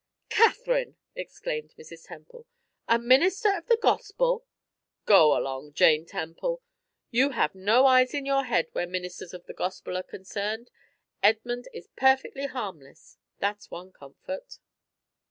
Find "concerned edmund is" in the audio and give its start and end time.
10.01-11.87